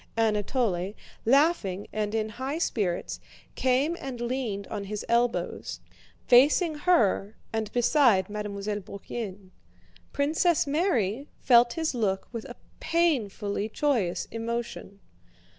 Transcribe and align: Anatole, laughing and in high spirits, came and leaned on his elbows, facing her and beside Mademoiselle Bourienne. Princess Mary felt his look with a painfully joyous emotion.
Anatole, 0.17 0.95
laughing 1.25 1.85
and 1.93 2.15
in 2.15 2.29
high 2.29 2.57
spirits, 2.57 3.19
came 3.53 3.95
and 3.99 4.19
leaned 4.19 4.65
on 4.69 4.85
his 4.85 5.05
elbows, 5.07 5.79
facing 6.27 6.73
her 6.73 7.35
and 7.53 7.71
beside 7.71 8.27
Mademoiselle 8.27 8.79
Bourienne. 8.79 9.51
Princess 10.11 10.65
Mary 10.65 11.27
felt 11.39 11.73
his 11.73 11.93
look 11.93 12.27
with 12.31 12.45
a 12.45 12.55
painfully 12.79 13.69
joyous 13.69 14.25
emotion. 14.31 15.01